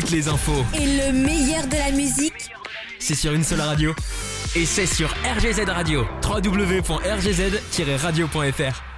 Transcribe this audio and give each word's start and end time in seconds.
toutes 0.00 0.10
les 0.10 0.28
infos. 0.28 0.62
Et 0.74 0.84
le 0.98 1.10
meilleur 1.12 1.66
de 1.68 1.76
la 1.76 1.90
musique, 1.90 2.50
C'est 2.98 3.14
sur 3.14 3.32
une 3.32 3.44
seule 3.44 3.62
radio. 3.62 3.94
Et 4.54 4.66
c'est 4.66 4.84
sur 4.84 5.08
RGZ 5.38 5.60
Radio. 5.70 6.04
www.rgz-radio.fr. 6.22 8.95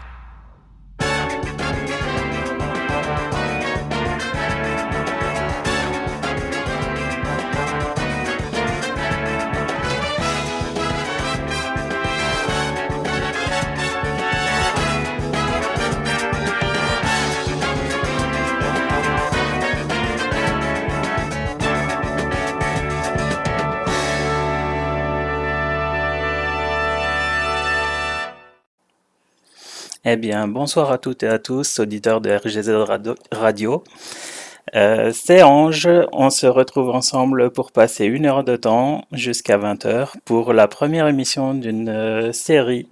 Eh 30.11 30.17
bien, 30.17 30.49
bonsoir 30.49 30.91
à 30.91 30.97
toutes 30.97 31.23
et 31.23 31.29
à 31.29 31.39
tous, 31.39 31.81
auditeurs 31.81 32.23
de 32.23 32.31
RGZ 32.31 32.71
Radio. 33.31 33.85
Euh, 34.75 35.13
c'est 35.13 35.43
Ange, 35.43 35.87
on 36.13 36.31
se 36.31 36.47
retrouve 36.47 36.89
ensemble 36.89 37.51
pour 37.51 37.73
passer 37.73 38.07
une 38.07 38.25
heure 38.25 38.43
de 38.43 38.57
temps 38.57 39.05
jusqu'à 39.13 39.59
20h 39.59 40.15
pour 40.25 40.55
la 40.55 40.67
première 40.67 41.09
émission 41.09 41.53
d'une 41.53 41.91
euh, 41.91 42.33
série 42.33 42.89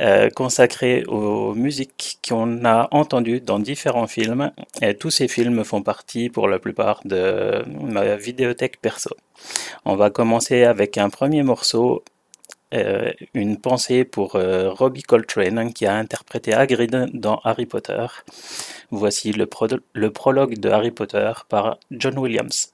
euh, 0.00 0.30
consacrée 0.30 1.04
aux 1.04 1.52
musiques 1.52 2.18
qu'on 2.26 2.64
a 2.64 2.88
entendues 2.92 3.42
dans 3.42 3.58
différents 3.58 4.06
films. 4.06 4.50
Et 4.80 4.94
tous 4.94 5.10
ces 5.10 5.28
films 5.28 5.64
font 5.64 5.82
partie 5.82 6.30
pour 6.30 6.48
la 6.48 6.58
plupart 6.58 7.02
de 7.04 7.62
ma 7.78 8.16
vidéothèque 8.16 8.80
perso. 8.80 9.10
On 9.84 9.96
va 9.96 10.08
commencer 10.08 10.64
avec 10.64 10.96
un 10.96 11.10
premier 11.10 11.42
morceau 11.42 12.02
euh, 12.74 13.12
une 13.34 13.58
pensée 13.58 14.04
pour 14.04 14.36
euh, 14.36 14.70
Robbie 14.70 15.02
Coltrane 15.02 15.72
qui 15.72 15.86
a 15.86 15.94
interprété 15.94 16.52
Hagrid 16.52 17.10
dans 17.14 17.40
Harry 17.44 17.66
Potter. 17.66 18.06
Voici 18.90 19.32
le 19.32 19.46
prologue 19.46 20.58
de 20.58 20.68
Harry 20.68 20.90
Potter 20.90 21.32
par 21.48 21.78
John 21.90 22.18
Williams. 22.18 22.72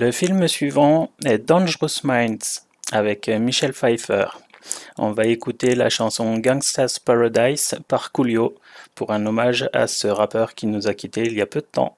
Le 0.00 0.12
film 0.12 0.46
suivant 0.46 1.10
est 1.24 1.38
Dangerous 1.38 2.04
Minds 2.04 2.62
avec 2.92 3.26
Michel 3.26 3.72
Pfeiffer. 3.72 4.26
On 4.96 5.10
va 5.10 5.24
écouter 5.24 5.74
la 5.74 5.90
chanson 5.90 6.38
Gangsta's 6.38 7.00
Paradise 7.00 7.74
par 7.88 8.12
Coolio 8.12 8.54
pour 8.94 9.10
un 9.10 9.26
hommage 9.26 9.68
à 9.72 9.88
ce 9.88 10.06
rappeur 10.06 10.54
qui 10.54 10.68
nous 10.68 10.86
a 10.86 10.94
quittés 10.94 11.24
il 11.26 11.32
y 11.32 11.40
a 11.40 11.46
peu 11.46 11.58
de 11.58 11.66
temps. 11.66 11.97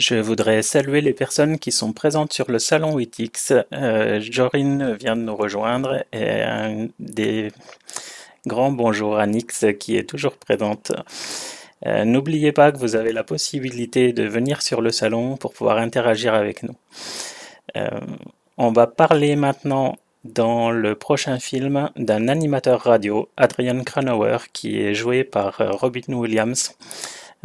Je 0.00 0.14
voudrais 0.14 0.62
saluer 0.62 1.02
les 1.02 1.12
personnes 1.12 1.58
qui 1.58 1.70
sont 1.72 1.92
présentes 1.92 2.32
sur 2.32 2.50
le 2.50 2.58
salon 2.58 2.96
8X. 2.96 3.66
Euh, 3.74 4.18
Jorine 4.18 4.94
vient 4.94 5.14
de 5.14 5.20
nous 5.20 5.36
rejoindre 5.36 6.06
et 6.10 6.40
un 6.40 6.88
des 6.98 7.52
grands 8.46 8.72
bonjours 8.72 9.18
à 9.18 9.26
Nix 9.26 9.66
qui 9.78 9.98
est 9.98 10.08
toujours 10.08 10.38
présente. 10.38 10.92
Euh, 11.84 12.06
N'oubliez 12.06 12.52
pas 12.52 12.72
que 12.72 12.78
vous 12.78 12.96
avez 12.96 13.12
la 13.12 13.24
possibilité 13.24 14.14
de 14.14 14.22
venir 14.22 14.62
sur 14.62 14.80
le 14.80 14.90
salon 14.90 15.36
pour 15.36 15.52
pouvoir 15.52 15.76
interagir 15.76 16.32
avec 16.32 16.62
nous. 16.62 16.76
Euh, 17.76 17.90
on 18.56 18.72
va 18.72 18.86
parler 18.86 19.36
maintenant 19.36 19.96
dans 20.24 20.70
le 20.70 20.94
prochain 20.94 21.38
film 21.38 21.90
d'un 21.96 22.28
animateur 22.28 22.80
radio, 22.80 23.28
Adrian 23.36 23.84
Cranauer, 23.84 24.38
qui 24.54 24.80
est 24.80 24.94
joué 24.94 25.24
par 25.24 25.60
euh, 25.60 25.72
Robin 25.72 26.14
Williams. 26.14 26.74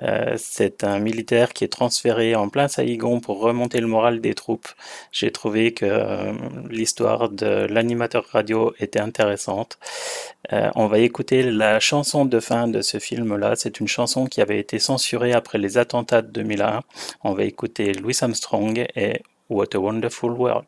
Euh, 0.02 0.36
c'est 0.38 0.84
un 0.84 1.00
militaire 1.00 1.54
qui 1.54 1.64
est 1.64 1.70
transféré 1.70 2.36
en 2.36 2.50
plein 2.50 2.68
Saïgon 2.68 3.20
pour 3.20 3.40
remonter 3.40 3.80
le 3.80 3.88
moral 3.88 4.20
des 4.22 4.34
troupes. 4.34 4.68
J'ai 5.12 5.32
trouvé 5.32 5.74
que 5.74 5.86
euh, 5.86 6.34
l'histoire 6.70 7.30
de 7.30 7.66
l'animateur 7.70 8.26
radio 8.32 8.74
était 8.80 9.00
intéressante. 9.00 9.80
Euh, 10.54 10.70
on 10.76 10.88
va 10.88 11.00
écouter 11.00 11.44
la 11.44 11.80
chanson 11.80 12.26
de 12.26 12.40
fin 12.40 12.68
de 12.68 12.82
ce 12.82 13.00
film-là. 13.00 13.56
C'est 13.56 13.80
une 13.80 13.88
chanson 13.88 14.26
qui 14.26 14.42
avait 14.42 14.60
été 14.60 14.80
censurée 14.80 15.34
après 15.34 15.58
les 15.58 15.78
attentats 15.78 16.22
de 16.22 16.32
2001. 16.32 16.82
On 17.24 17.34
va 17.34 17.44
écouter 17.44 17.94
Louis 17.94 18.18
Armstrong 18.22 18.86
et 18.96 19.22
What 19.50 19.76
a 19.76 19.80
Wonderful 19.80 20.32
World. 20.32 20.68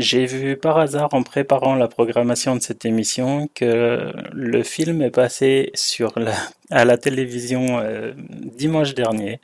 J'ai 0.00 0.24
vu 0.24 0.56
par 0.56 0.78
hasard 0.78 1.12
en 1.12 1.22
préparant 1.22 1.74
la 1.74 1.86
programmation 1.86 2.56
de 2.56 2.62
cette 2.62 2.86
émission 2.86 3.50
que 3.54 4.10
le 4.32 4.62
film 4.62 5.02
est 5.02 5.10
passé 5.10 5.70
sur 5.74 6.18
la, 6.18 6.32
à 6.70 6.86
la 6.86 6.96
télévision 6.96 7.80
euh, 7.80 8.14
dimanche 8.16 8.94
dernier. 8.94 9.42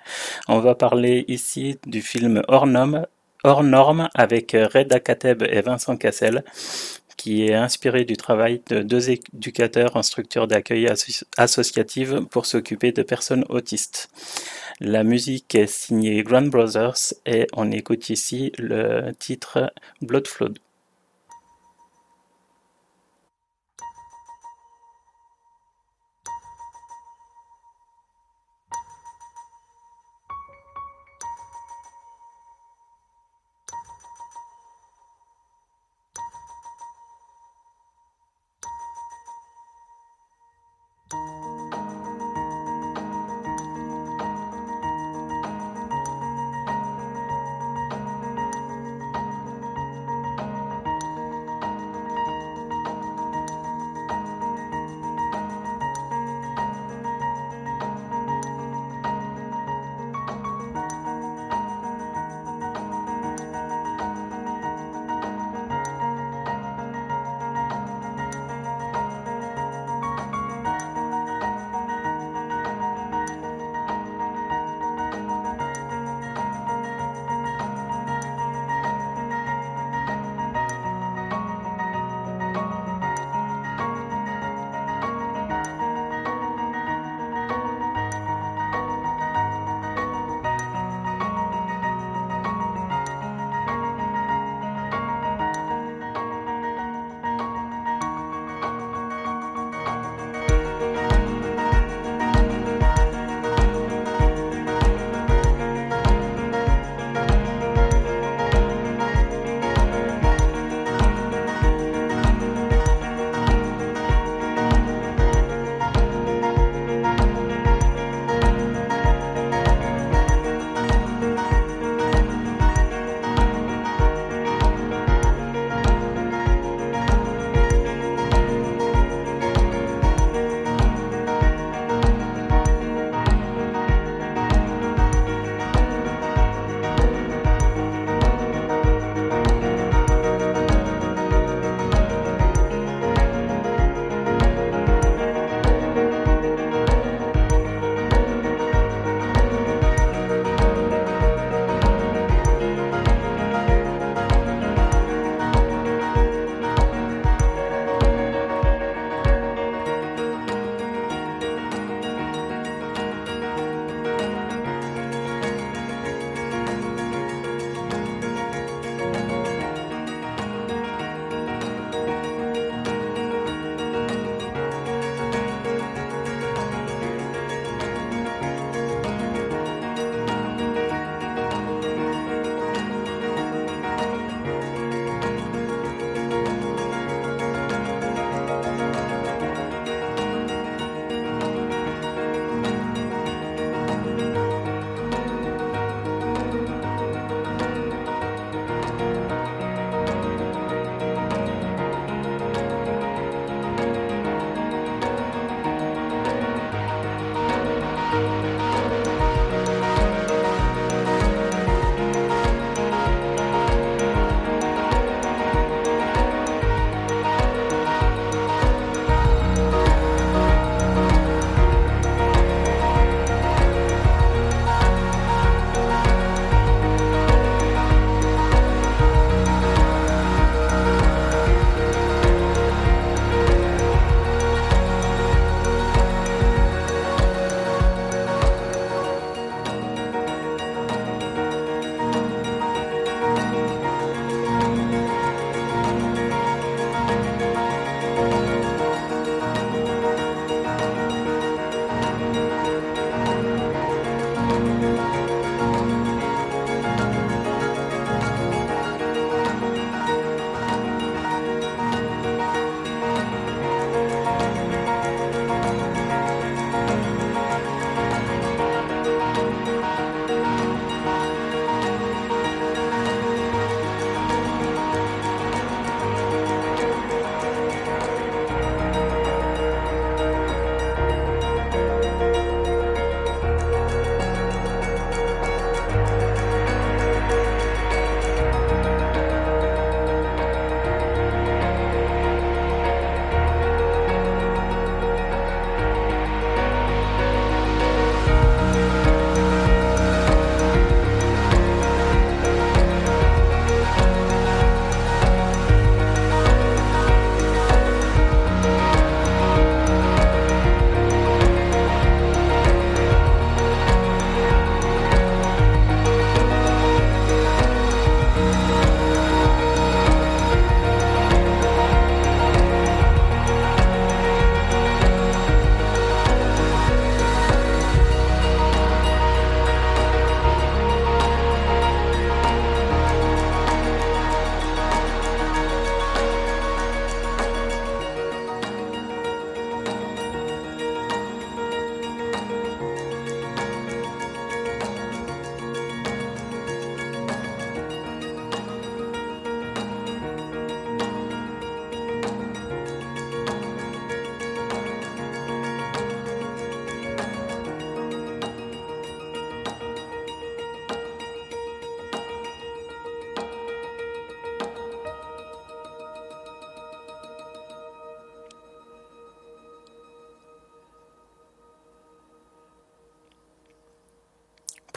On 0.48 0.60
va 0.60 0.75
parler 0.75 1.26
ici 1.28 1.78
du 1.86 2.00
film 2.00 2.40
Hors 2.48 2.66
Norme, 2.66 3.06
Hors 3.44 3.64
Norme 3.64 4.08
avec 4.14 4.52
Reda 4.52 4.98
Kateb 4.98 5.42
et 5.42 5.60
Vincent 5.60 5.98
Cassel 5.98 6.42
qui 7.16 7.46
est 7.46 7.54
inspiré 7.54 8.04
du 8.04 8.16
travail 8.16 8.62
de 8.68 8.82
deux 8.82 9.11
éducateurs 9.11 9.96
en 9.96 10.02
structure 10.02 10.46
d'accueil 10.46 10.87
asso- 10.87 11.25
associative 11.37 12.26
pour 12.30 12.46
s'occuper 12.46 12.92
de 12.92 13.02
personnes 13.02 13.44
autistes. 13.49 14.08
La 14.80 15.04
musique 15.04 15.54
est 15.54 15.66
signée 15.66 16.23
Grand 16.23 16.49
Brothers 16.49 17.14
et 17.25 17.46
on 17.54 17.70
écoute 17.73 18.11
ici 18.11 18.52
le 18.58 19.12
titre 19.18 19.73
Blood 20.02 20.26
Flood. 20.26 20.58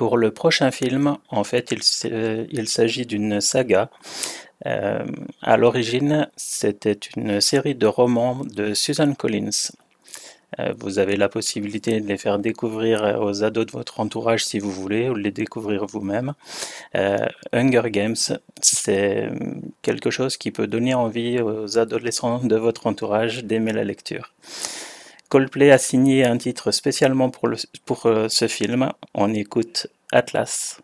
Pour 0.09 0.17
le 0.17 0.31
prochain 0.31 0.71
film, 0.71 1.17
en 1.29 1.43
fait, 1.43 1.71
il, 1.71 2.67
s'agit 2.67 3.05
d'une 3.05 3.41
saga. 3.41 3.91
Euh, 4.65 5.05
à 5.43 5.55
l'origine, 5.55 6.27
c'était 6.35 6.99
une 7.15 7.39
série 7.41 7.75
de 7.75 7.85
romans 7.85 8.41
de 8.43 8.73
Susan 8.73 9.13
Collins. 9.13 9.69
Euh, 10.59 10.73
vous 10.79 10.97
avez 10.97 11.15
la 11.15 11.29
possibilité 11.29 12.01
de 12.01 12.07
les 12.07 12.17
faire 12.17 12.39
découvrir 12.39 13.19
aux 13.21 13.43
ados 13.43 13.67
de 13.67 13.71
votre 13.71 13.99
entourage 13.99 14.43
si 14.43 14.57
vous 14.57 14.71
voulez, 14.71 15.09
ou 15.09 15.13
les 15.13 15.29
découvrir 15.29 15.85
vous-même. 15.85 16.33
Euh, 16.95 17.27
Hunger 17.53 17.91
Games, 17.91 18.15
c'est 18.61 19.29
quelque 19.83 20.09
chose 20.09 20.37
qui 20.37 20.49
peut 20.49 20.65
donner 20.65 20.95
envie 20.95 21.39
aux 21.39 21.77
adolescents 21.77 22.39
de 22.43 22.55
votre 22.55 22.87
entourage 22.87 23.43
d'aimer 23.43 23.73
la 23.73 23.83
lecture. 23.83 24.33
Coldplay 25.29 25.69
a 25.69 25.77
signé 25.77 26.25
un 26.25 26.37
titre 26.37 26.71
spécialement 26.71 27.29
pour, 27.29 27.49
pour 27.85 28.07
euh, 28.07 28.27
ce 28.29 28.47
film. 28.47 28.91
On 29.13 29.31
écoute 29.31 29.87
Atlas. 30.11 30.81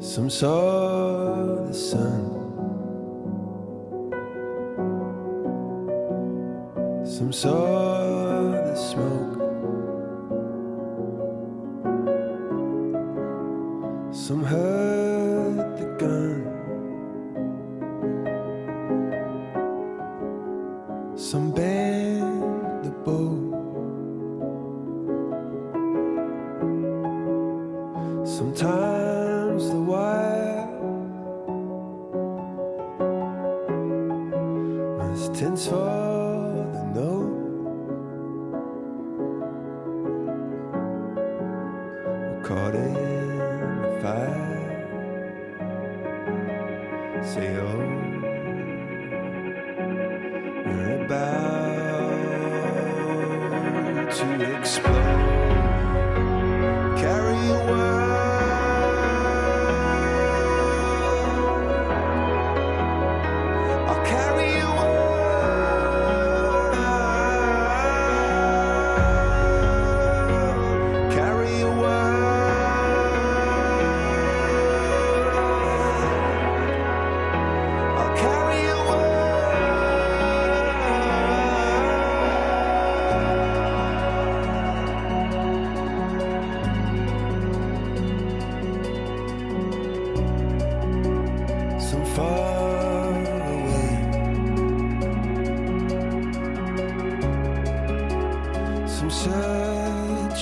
Some 0.00 0.30
saw 0.30 1.64
the 1.66 1.74
sun, 1.74 2.24
some 7.04 7.32
saw 7.32 8.50
the 8.50 8.74
smoke, 8.76 9.38
some 14.14 14.44
heard 14.44 14.87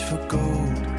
for 0.01 0.17
gold. 0.29 0.96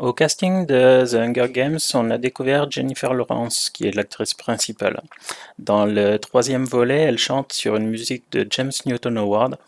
Au 0.00 0.14
casting 0.14 0.64
de 0.64 1.04
The 1.06 1.14
Hunger 1.16 1.50
Games, 1.50 1.78
on 1.92 2.10
a 2.10 2.16
découvert 2.16 2.70
Jennifer 2.70 3.12
Lawrence, 3.12 3.68
qui 3.68 3.86
est 3.86 3.94
l'actrice 3.94 4.32
principale. 4.32 5.02
Dans 5.58 5.84
le 5.84 6.16
troisième 6.16 6.64
volet, 6.64 7.00
elle 7.00 7.18
chante 7.18 7.52
sur 7.52 7.76
une 7.76 7.86
musique 7.86 8.24
de 8.32 8.46
James 8.48 8.72
Newton 8.86 9.18
Howard. 9.18 9.58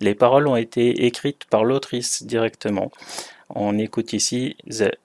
Les 0.00 0.14
paroles 0.14 0.48
ont 0.48 0.56
été 0.56 1.04
écrites 1.04 1.44
par 1.44 1.64
l'autrice 1.64 2.22
directement. 2.22 2.90
On 3.50 3.76
écoute 3.76 4.14
ici 4.14 4.56
The 4.66 4.96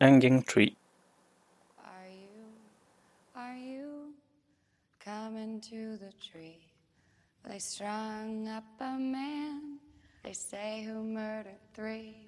Hanging 0.00 0.42
Tree. 0.42 0.74
Are 1.84 2.08
you, 2.08 3.36
are 3.36 3.58
you 3.58 4.14
coming 5.04 5.60
to 5.60 5.98
the 5.98 6.14
tree? 6.18 6.56
They 7.46 7.58
strung 7.58 8.48
up 8.48 8.64
a 8.80 8.98
man, 8.98 9.80
they 10.24 10.32
say 10.32 10.86
who 10.86 11.02
murdered 11.02 11.58
three. 11.74 12.27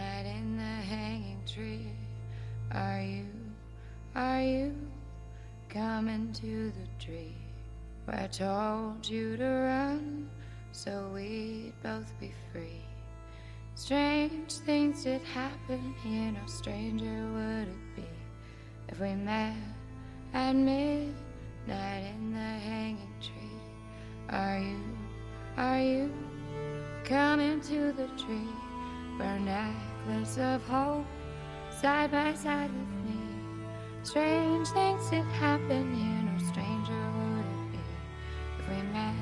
in 0.00 0.56
the 0.56 0.62
hanging 0.62 1.40
tree. 1.46 1.92
Are 2.72 3.00
you, 3.00 3.26
are 4.14 4.42
you 4.42 4.74
coming 5.68 6.32
to 6.34 6.72
the 6.72 7.04
tree 7.04 7.36
where 8.06 8.20
I 8.20 8.26
told 8.28 9.06
you 9.06 9.36
to 9.36 9.44
run 9.44 10.30
so 10.72 11.10
we'd 11.14 11.74
both 11.82 12.12
be 12.18 12.32
free? 12.52 12.82
Strange 13.74 14.52
things 14.52 15.04
did 15.04 15.22
happen 15.22 15.94
here, 16.02 16.32
no 16.32 16.46
stranger 16.46 17.26
would 17.34 17.68
it 17.68 17.96
be 17.96 18.04
if 18.88 19.00
we 19.00 19.14
met 19.14 19.56
at 20.32 20.54
midnight 20.54 21.14
in 21.66 22.32
the 22.32 22.38
hanging 22.38 23.14
tree. 23.20 23.58
Are 24.30 24.58
you, 24.58 24.80
are 25.56 25.80
you 25.80 26.12
coming 27.04 27.60
to 27.62 27.92
the 27.92 28.06
tree 28.16 28.48
a 29.20 29.38
necklace 29.40 30.38
of 30.38 30.62
hope 30.66 31.06
side 31.80 32.10
by 32.10 32.34
side 32.34 32.70
with 32.70 32.88
me? 33.06 33.20
Strange 34.02 34.68
things 34.68 35.10
did 35.10 35.24
happen 35.24 35.94
here, 35.94 36.32
no 36.32 36.38
stranger 36.50 37.02
would 37.16 37.46
it 37.46 37.72
be 37.72 37.78
if 38.58 38.68
we 38.68 38.82
met 38.92 39.14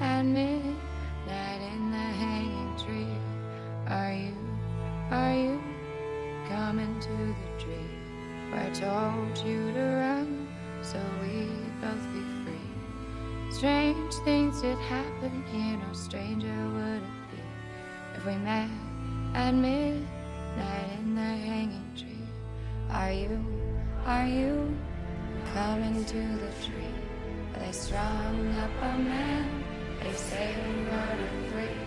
at 0.00 0.24
midnight 0.24 1.60
in 1.72 1.90
the 1.90 1.96
hanging 1.96 2.76
tree. 2.76 3.14
Are 3.86 4.12
you, 4.12 4.34
are 5.10 5.34
you 5.34 5.60
coming 6.48 6.98
to 7.00 7.08
the 7.08 7.62
tree 7.62 7.90
where 8.50 8.62
I 8.62 8.70
told 8.70 9.38
you 9.46 9.72
to 9.72 9.84
run 10.00 10.48
so 10.82 11.00
we'd 11.22 11.80
both 11.80 12.04
be 12.12 12.22
free? 12.44 13.52
Strange 13.52 14.14
things 14.24 14.60
did 14.62 14.78
happen 14.78 15.44
here, 15.52 15.76
no 15.76 15.92
stranger 15.92 16.54
would 16.74 17.02
it 17.02 17.30
be 17.30 17.42
if 18.16 18.26
we 18.26 18.34
met 18.36 18.68
at 19.38 19.54
midnight 19.54 20.90
in 20.98 21.14
the 21.14 21.20
hanging 21.20 21.90
tree. 21.96 22.26
Are 22.90 23.12
you, 23.12 23.38
are 24.04 24.26
you 24.26 24.76
coming 25.54 26.04
to 26.04 26.20
the 26.42 26.50
tree 26.66 26.94
they 27.54 27.70
strung 27.70 28.52
up 28.58 28.70
a 28.82 28.98
man? 28.98 29.64
They 30.02 30.12
say 30.12 30.54
he 30.54 30.72
murdered 30.90 31.36
three. 31.50 31.78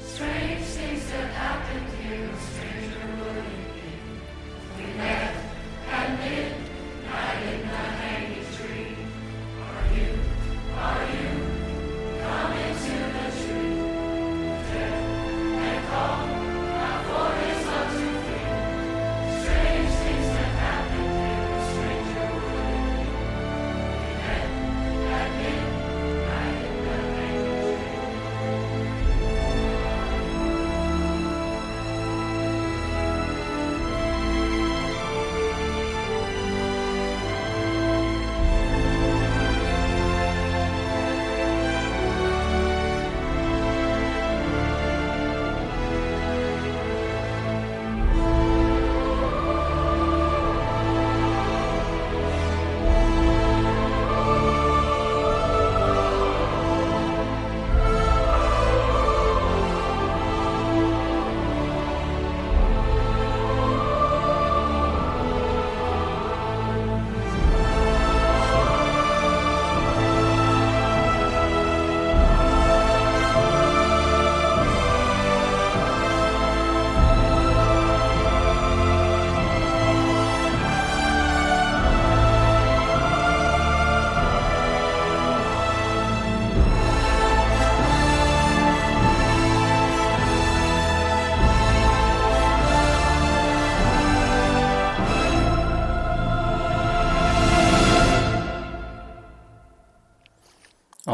Strange 0.00 0.64
things 0.64 1.10
that 1.12 1.30
happened 1.32 1.88
here, 2.02 2.30
stranger 2.50 3.08
would 3.24 3.51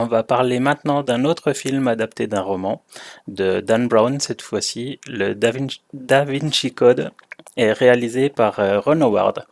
va 0.08 0.22
parler 0.24 0.58
maintenant 0.58 1.02
d'un 1.02 1.24
autre 1.24 1.52
film 1.52 1.86
adapté 1.86 2.26
d'un 2.26 2.40
roman 2.40 2.82
de 3.28 3.60
Dan 3.60 3.86
Brown 3.86 4.18
cette 4.20 4.42
fois-ci. 4.42 4.98
Le 5.06 5.34
Da 5.34 6.24
Vinci, 6.24 6.74
Code 6.74 7.12
est 7.56 7.72
réalisé 7.72 8.28
par 8.28 8.58
euh, 8.58 8.80
Ron 8.80 9.00
Howard. 9.00 9.46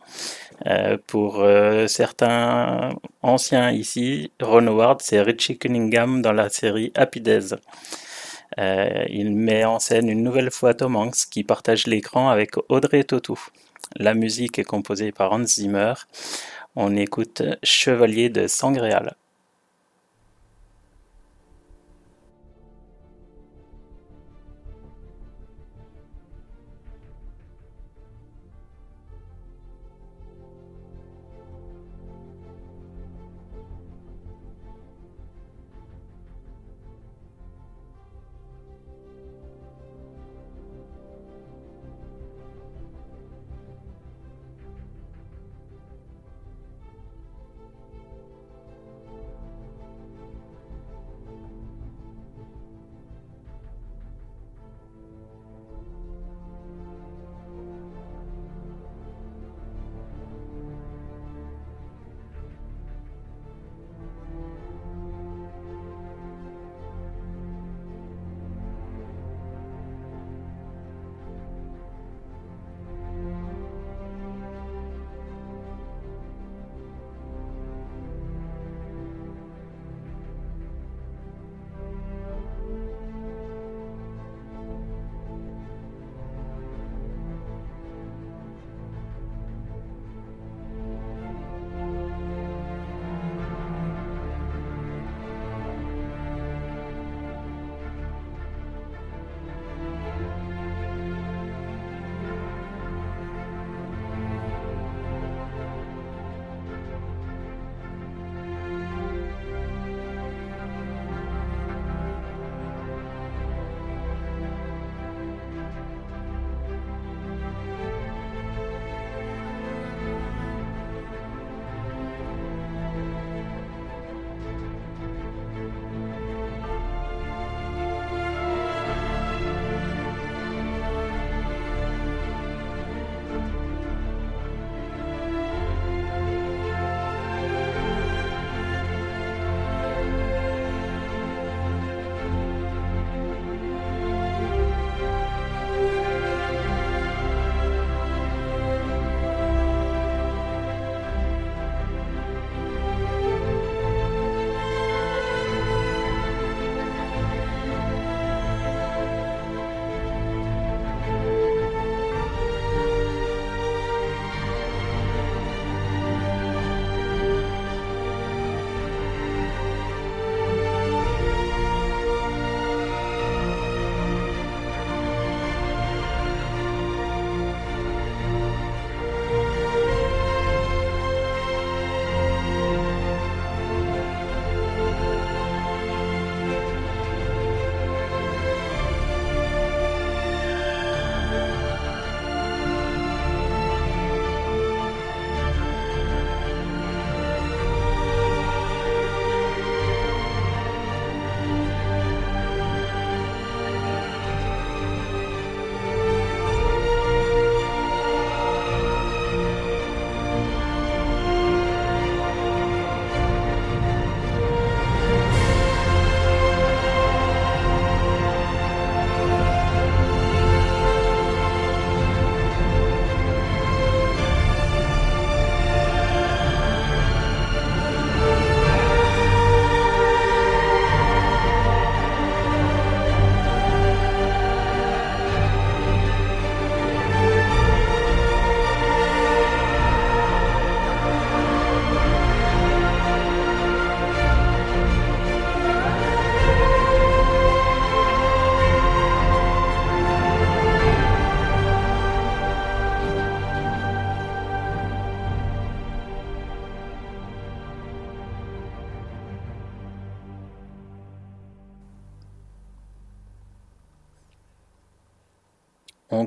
Euh, 0.65 0.97
pour 1.07 1.41
euh, 1.41 1.87
certains 1.87 2.95
anciens 3.21 3.71
ici, 3.71 4.31
Ron 4.41 4.67
Howard, 4.67 5.01
c'est 5.01 5.21
Richie 5.21 5.57
Cunningham 5.57 6.21
dans 6.21 6.33
la 6.33 6.49
série 6.49 6.91
Happy 6.95 7.21
Days. 7.21 7.55
Il 8.57 9.35
met 9.35 9.65
en 9.65 9.77
scène 9.77 10.09
une 10.09 10.23
nouvelle 10.23 10.49
fois 10.49 10.73
Tom 10.73 10.95
Hanks 10.95 11.29
qui 11.29 11.43
partage 11.43 11.85
l'écran 11.85 12.29
avec 12.29 12.55
Audrey 12.69 13.03
Tautou. 13.03 13.39
La 13.95 14.15
musique 14.15 14.57
est 14.57 14.63
composée 14.63 15.11
par 15.11 15.31
Hans 15.31 15.45
Zimmer. 15.45 15.93
On 16.75 16.95
écoute 16.95 17.43
Chevalier 17.63 18.29
de 18.29 18.47
Sangréal. 18.47 19.15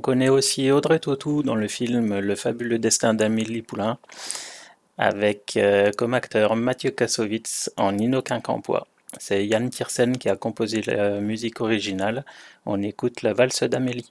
On 0.00 0.02
connaît 0.02 0.30
aussi 0.30 0.70
Audrey 0.70 0.98
Tautou 0.98 1.42
dans 1.42 1.54
le 1.54 1.68
film 1.68 2.20
Le 2.20 2.34
fabuleux 2.34 2.78
destin 2.78 3.12
d'Amélie 3.12 3.60
Poulain, 3.60 3.98
avec 4.96 5.58
euh, 5.58 5.90
comme 5.92 6.14
acteur 6.14 6.56
Mathieu 6.56 6.90
Kassovitz 6.90 7.70
en 7.76 7.92
Nino 7.92 8.22
Quincampoix. 8.22 8.86
C'est 9.18 9.46
Yann 9.46 9.68
Tiersen 9.68 10.16
qui 10.16 10.30
a 10.30 10.36
composé 10.36 10.80
la 10.80 11.20
musique 11.20 11.60
originale. 11.60 12.24
On 12.64 12.82
écoute 12.82 13.20
la 13.20 13.34
valse 13.34 13.62
d'Amélie. 13.64 14.10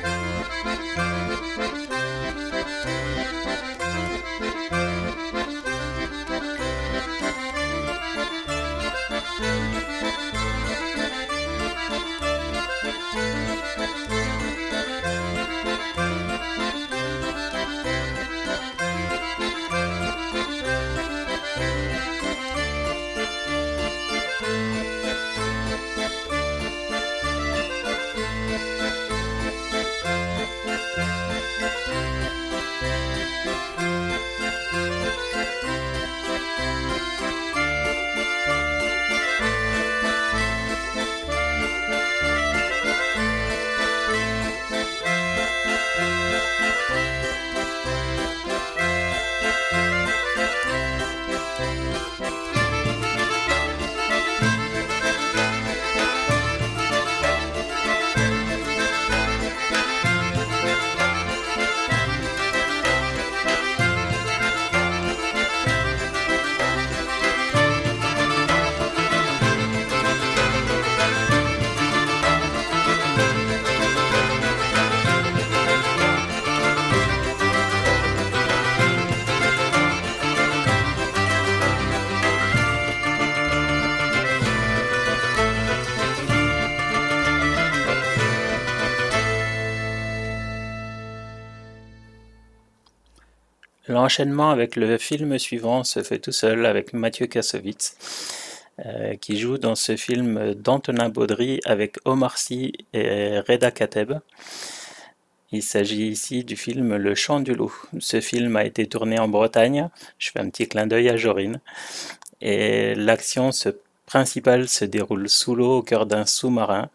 L'enchaînement 94.01 94.49
avec 94.49 94.77
le 94.77 94.97
film 94.97 95.37
suivant 95.37 95.83
se 95.83 96.01
fait 96.01 96.17
tout 96.17 96.31
seul 96.31 96.65
avec 96.65 96.91
Mathieu 96.93 97.27
Kassovitz, 97.27 97.95
euh, 98.83 99.15
qui 99.17 99.37
joue 99.37 99.59
dans 99.59 99.75
ce 99.75 99.95
film 99.95 100.55
d'Antonin 100.55 101.09
Baudry 101.09 101.59
avec 101.65 101.97
Omar 102.03 102.39
Sy 102.39 102.73
et 102.93 103.37
Reda 103.41 103.69
Kateb. 103.69 104.13
Il 105.51 105.61
s'agit 105.61 106.07
ici 106.07 106.43
du 106.43 106.55
film 106.55 106.95
Le 106.95 107.13
Chant 107.13 107.41
du 107.41 107.53
Loup. 107.53 107.75
Ce 107.99 108.21
film 108.21 108.55
a 108.55 108.65
été 108.65 108.87
tourné 108.87 109.19
en 109.19 109.27
Bretagne. 109.27 109.89
Je 110.17 110.31
fais 110.31 110.39
un 110.39 110.49
petit 110.49 110.67
clin 110.67 110.87
d'œil 110.87 111.07
à 111.07 111.15
Jorine. 111.15 111.59
Et 112.41 112.95
l'action 112.95 113.51
principale 114.07 114.67
se 114.67 114.83
déroule 114.83 115.29
sous 115.29 115.53
l'eau 115.53 115.77
au 115.77 115.83
cœur 115.83 116.07
d'un 116.07 116.25
sous-marin. 116.25 116.89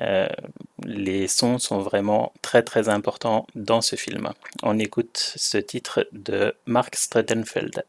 Euh, 0.00 0.28
les 0.84 1.28
sons 1.28 1.58
sont 1.58 1.78
vraiment 1.78 2.32
très 2.42 2.62
très 2.62 2.88
importants 2.88 3.46
dans 3.54 3.80
ce 3.80 3.96
film. 3.96 4.30
On 4.62 4.78
écoute 4.78 5.34
ce 5.36 5.58
titre 5.58 6.08
de 6.12 6.54
Mark 6.66 6.96
Strettenfeld. 6.96 7.84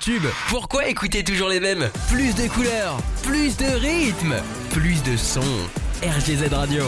Tubes. 0.00 0.26
Pourquoi 0.48 0.88
écouter 0.88 1.22
toujours 1.22 1.48
les 1.48 1.60
mêmes? 1.60 1.90
Plus 2.08 2.34
de 2.34 2.48
couleurs, 2.48 2.96
plus 3.22 3.56
de 3.56 3.66
rythme, 3.66 4.34
plus 4.70 5.02
de 5.02 5.16
sons. 5.16 5.68
RGZ 6.02 6.52
Radio. 6.52 6.84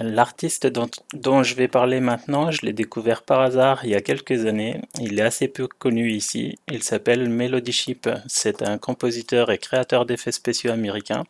L'artiste 0.00 0.66
dont, 0.66 0.90
dont 1.14 1.42
je 1.42 1.54
vais 1.54 1.68
parler 1.68 2.00
maintenant, 2.00 2.50
je 2.50 2.66
l'ai 2.66 2.72
découvert 2.72 3.22
par 3.22 3.40
hasard 3.40 3.84
il 3.84 3.90
y 3.90 3.94
a 3.94 4.00
quelques 4.02 4.44
années. 4.44 4.80
Il 5.00 5.18
est 5.18 5.22
assez 5.22 5.48
peu 5.48 5.66
connu 5.66 6.10
ici. 6.10 6.58
Il 6.70 6.82
s'appelle 6.82 7.28
Melody 7.30 7.72
Sheep. 7.72 8.08
C'est 8.26 8.62
un 8.62 8.76
compositeur 8.76 9.50
et 9.50 9.58
créateur 9.58 10.04
d'effets 10.04 10.32
spéciaux 10.32 10.72
américain 10.72 11.24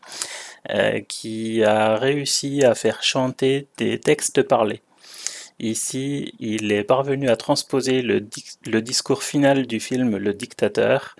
euh, 0.70 1.00
qui 1.06 1.62
a 1.62 1.96
réussi 1.96 2.64
à 2.64 2.74
faire 2.74 3.02
chanter 3.02 3.68
des 3.76 4.00
textes 4.00 4.42
parlés. 4.42 4.82
Ici, 5.60 6.34
il 6.40 6.72
est 6.72 6.84
parvenu 6.84 7.28
à 7.28 7.36
transposer 7.36 8.02
le, 8.02 8.20
di- 8.20 8.44
le 8.66 8.82
discours 8.82 9.22
final 9.22 9.66
du 9.66 9.80
film 9.80 10.16
Le 10.16 10.34
Dictateur. 10.34 11.16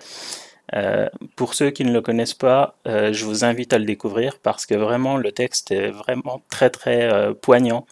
Euh, 0.73 1.07
pour 1.35 1.53
ceux 1.53 1.69
qui 1.69 1.85
ne 1.85 1.93
le 1.93 2.01
connaissent 2.01 2.33
pas, 2.33 2.75
euh, 2.87 3.13
je 3.13 3.23
vous 3.25 3.45
invite 3.45 3.71
à 3.71 3.77
le 3.77 3.85
découvrir 3.85 4.39
parce 4.39 4.65
que 4.65 4.73
vraiment 4.73 5.15
le 5.17 5.31
texte 5.31 5.71
est 5.71 5.91
vraiment 5.91 6.41
très 6.49 6.71
très 6.71 7.03
euh, 7.03 7.33
poignant 7.33 7.85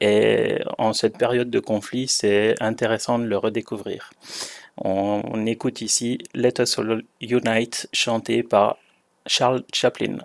et 0.00 0.58
en 0.78 0.92
cette 0.92 1.18
période 1.18 1.50
de 1.50 1.60
conflit, 1.60 2.08
c'est 2.08 2.54
intéressant 2.60 3.18
de 3.18 3.26
le 3.26 3.36
redécouvrir. 3.36 4.10
On, 4.78 5.46
écoute 5.46 5.80
ici 5.80 6.18
Let 6.34 6.54
Us 6.60 6.78
All 6.78 7.02
Unite 7.20 7.88
chanté 7.92 8.42
par 8.42 8.76
Charles 9.26 9.64
Chaplin. 9.72 10.18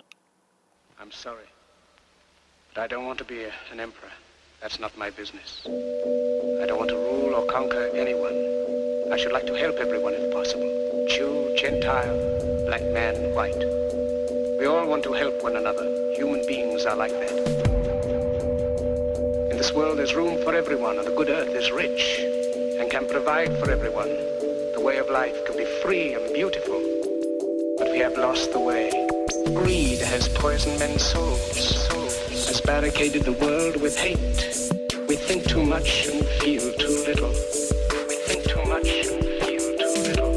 I'm 1.00 1.10
sorry. 1.10 1.46
But 2.74 2.84
I 2.84 2.88
don't 2.88 3.06
want 3.06 3.16
to 3.16 3.24
be 3.24 3.44
an 3.72 3.80
emperor. 3.80 4.11
That's 4.62 4.78
not 4.78 4.96
my 4.96 5.10
business. 5.10 5.66
I 5.66 6.66
don't 6.66 6.78
want 6.78 6.90
to 6.90 6.94
rule 6.96 7.34
or 7.34 7.44
conquer 7.46 7.90
anyone. 7.96 9.12
I 9.12 9.16
should 9.16 9.32
like 9.32 9.44
to 9.46 9.54
help 9.54 9.74
everyone 9.78 10.14
if 10.14 10.32
possible. 10.32 10.70
Jew, 11.10 11.52
Gentile, 11.58 12.14
black 12.66 12.84
man, 12.94 13.34
white. 13.34 13.58
We 14.60 14.66
all 14.66 14.86
want 14.86 15.02
to 15.02 15.14
help 15.14 15.42
one 15.42 15.56
another. 15.56 15.82
Human 16.14 16.46
beings 16.46 16.84
are 16.84 16.94
like 16.94 17.10
that. 17.10 17.32
In 19.50 19.58
this 19.58 19.72
world 19.72 19.98
there's 19.98 20.14
room 20.14 20.40
for 20.44 20.54
everyone 20.54 20.96
and 20.96 21.08
the 21.08 21.16
good 21.16 21.28
earth 21.28 21.56
is 21.56 21.72
rich 21.72 22.20
and 22.78 22.88
can 22.88 23.08
provide 23.08 23.58
for 23.58 23.68
everyone. 23.68 24.14
The 24.74 24.80
way 24.80 24.98
of 24.98 25.10
life 25.10 25.44
can 25.44 25.56
be 25.56 25.66
free 25.82 26.14
and 26.14 26.32
beautiful. 26.34 26.78
But 27.78 27.90
we 27.90 27.98
have 27.98 28.16
lost 28.16 28.52
the 28.52 28.60
way. 28.60 28.92
Greed 29.56 29.98
has 29.98 30.28
poisoned 30.28 30.78
men's 30.78 31.02
souls, 31.02 31.58
has 32.48 32.60
barricaded 32.60 33.22
the 33.22 33.32
world 33.32 33.80
with 33.80 33.96
hate. 33.96 34.16
We 35.08 35.16
think 35.16 35.46
too 35.46 35.64
much 35.64 36.06
and 36.06 36.26
feel 36.40 36.72
too 36.74 37.04
little. 37.06 37.30
We 38.08 38.16
think 38.26 38.44
too 38.44 38.64
much 38.64 38.88
and 39.06 39.24
feel 39.42 39.64
too 39.78 39.94
little. 40.08 40.32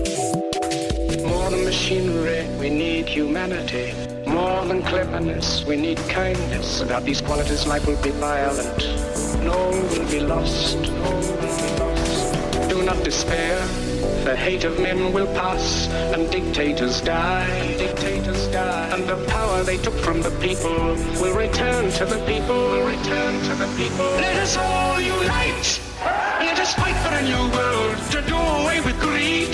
More 1.27 1.49
than 1.49 1.63
machinery, 1.63 2.47
we 2.59 2.69
need 2.69 3.07
humanity. 3.07 3.93
More 4.27 4.65
than 4.65 4.83
cleverness, 4.83 5.65
we 5.65 5.77
need 5.77 5.97
kindness. 6.09 6.81
Without 6.81 7.03
these 7.03 7.21
qualities, 7.21 7.65
life 7.65 7.85
will 7.87 8.01
be 8.01 8.11
violent. 8.11 8.83
All 9.47 9.71
will 9.71 10.09
be 10.09 10.19
lost. 10.19 10.77
All 10.77 11.21
will 11.21 11.37
be 11.37 11.79
lost. 11.79 12.69
Do 12.69 12.83
not 12.83 13.03
despair. 13.03 13.84
The 14.25 14.35
hate 14.35 14.63
of 14.63 14.79
men 14.79 15.13
will 15.13 15.27
pass, 15.35 15.87
and 15.87 16.31
dictators 16.31 16.99
die. 16.99 17.45
And 17.45 17.77
dictators 17.77 18.47
die. 18.47 18.89
And 18.91 19.07
the 19.07 19.23
power 19.27 19.61
they 19.61 19.77
took 19.77 19.93
from 19.93 20.23
the 20.23 20.31
people 20.41 20.95
will 21.21 21.37
return 21.37 21.91
to 21.91 22.05
the 22.05 22.17
people. 22.25 22.55
Will 22.55 22.87
return 22.87 23.39
to 23.43 23.53
the 23.53 23.67
people. 23.77 24.09
Let 24.17 24.35
us 24.37 24.57
all 24.57 24.99
unite. 24.99 25.79
Let 26.39 26.57
us 26.57 26.73
fight 26.73 26.97
for 27.05 27.13
a 27.13 27.21
new 27.21 27.45
world 27.53 27.97
to 28.13 28.21
do 28.23 28.35
away 28.35 28.81
with 28.81 28.99
greed. 28.99 29.53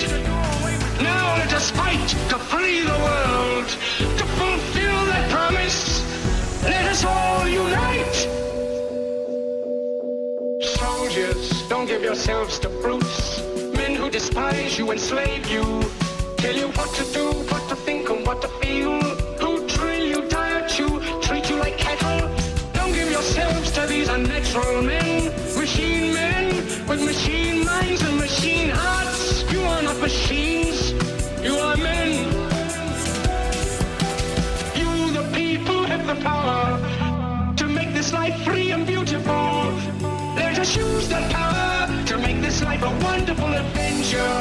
Now 1.02 1.36
let 1.36 1.52
us 1.52 1.70
fight 1.70 2.08
to 2.30 2.38
free 2.38 2.80
the 2.80 2.98
world, 3.08 3.68
to 3.98 4.24
fulfill 4.40 5.04
that 5.12 5.30
promise. 5.30 6.00
Let 6.64 6.86
us 6.86 7.04
all 7.04 7.46
unite. 7.46 8.16
Soldiers, 10.64 11.68
don't 11.68 11.84
give 11.84 12.02
yourselves 12.02 12.58
to 12.60 12.70
brutes. 12.70 13.61
Despise 14.12 14.78
you, 14.78 14.90
enslave 14.90 15.46
you. 15.48 15.62
Tell 16.36 16.54
you 16.54 16.68
what 16.68 16.94
to 16.96 17.04
do, 17.14 17.32
what 17.50 17.66
to 17.70 17.74
think, 17.74 18.10
and 18.10 18.26
what 18.26 18.42
to 18.42 18.48
feel. 18.60 19.00
Who 19.40 19.66
drill 19.66 20.04
you, 20.04 20.28
diet 20.28 20.78
you, 20.78 21.00
treat 21.22 21.48
you 21.48 21.56
like 21.56 21.78
cattle. 21.78 22.28
Don't 22.74 22.92
give 22.92 23.10
yourselves 23.10 23.70
to 23.72 23.86
these 23.86 24.10
unnatural 24.10 24.82
men. 24.82 25.32
Machine 25.56 26.12
men 26.12 26.54
with 26.86 27.02
machine 27.02 27.64
minds 27.64 28.02
and 28.02 28.18
machine 28.18 28.68
hearts. 28.68 29.50
You 29.50 29.62
are 29.62 29.82
not 29.82 29.98
machines, 29.98 30.92
you 31.42 31.54
are 31.56 31.78
men. 31.78 32.12
You, 34.76 35.10
the 35.16 35.26
people, 35.32 35.84
have 35.84 36.06
the 36.06 36.16
power 36.22 37.56
to 37.56 37.66
make 37.66 37.94
this 37.94 38.12
life 38.12 38.38
free 38.44 38.72
and 38.72 38.86
beautiful. 38.86 39.91
Let 40.62 40.68
us 40.68 40.76
use 40.76 41.08
that 41.08 41.32
power 41.32 42.04
to 42.06 42.18
make 42.18 42.40
this 42.40 42.62
life 42.62 42.82
a 42.82 42.90
wonderful 43.02 43.52
adventure. 43.52 44.38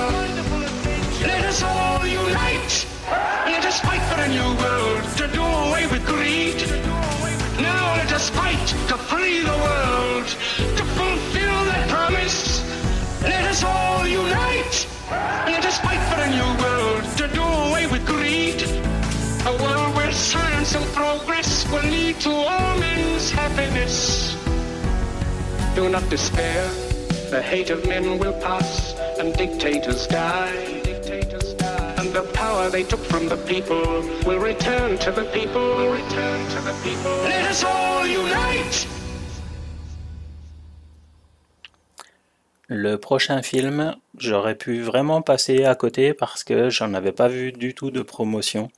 Let 1.25 1.43
us 1.45 1.63
all 1.63 2.05
unite. 2.05 2.85
Let 3.49 3.65
us 3.65 3.79
fight 3.79 4.03
for 4.05 4.21
a 4.21 4.27
new 4.27 4.49
world 4.61 5.01
to 5.17 5.27
do 5.33 5.41
away 5.41 5.87
with 5.87 6.05
greed. 6.05 6.61
Now 7.59 7.95
let 7.95 8.11
us 8.11 8.29
fight 8.29 8.67
to 8.89 8.97
free 9.09 9.39
the 9.39 9.57
world, 9.65 10.27
to 10.77 10.83
fulfill 10.93 11.59
that 11.71 11.89
promise. 11.89 12.61
Let 13.23 13.45
us 13.45 13.63
all 13.63 14.05
unite. 14.05 14.87
Let 15.09 15.65
us 15.65 15.79
fight 15.79 16.03
for 16.05 16.21
a 16.21 16.29
new 16.29 16.49
world 16.61 17.03
to 17.17 17.27
do 17.33 17.41
away 17.41 17.87
with 17.87 18.05
greed. 18.05 18.61
A 19.49 19.53
world 19.63 19.95
where 19.95 20.11
science 20.11 20.75
and 20.75 20.85
progress 20.93 21.65
will 21.71 21.89
lead 21.89 22.19
to 22.19 22.29
all 22.29 22.77
men's 22.77 23.31
happiness. 23.31 24.40
Do 25.81 25.89
not 25.89 26.07
despair. 26.11 26.69
The 27.31 27.41
hate 27.41 27.71
of 27.71 27.87
men 27.87 28.19
will 28.19 28.33
pass 28.33 28.93
and 29.19 29.33
dictators 29.33 30.05
die. 30.05 30.51
And 31.97 32.13
the 32.13 32.29
power 32.35 32.69
they 32.69 32.83
took 32.83 32.99
from 32.99 33.27
the 33.27 33.37
people. 33.37 34.03
Will 34.23 34.37
return 34.37 34.99
to 34.99 35.11
the 35.11 35.23
people. 35.33 35.89
Let 37.23 37.49
us 37.49 37.63
all 37.63 38.05
unite. 38.05 39.00
Le 42.73 42.97
prochain 42.97 43.41
film, 43.41 43.97
j'aurais 44.17 44.55
pu 44.55 44.79
vraiment 44.79 45.21
passer 45.21 45.65
à 45.65 45.75
côté 45.75 46.13
parce 46.13 46.45
que 46.45 46.69
j'en 46.69 46.93
avais 46.93 47.11
pas 47.11 47.27
vu 47.27 47.51
du 47.51 47.73
tout 47.73 47.91
de 47.91 48.01
promotion. 48.01 48.69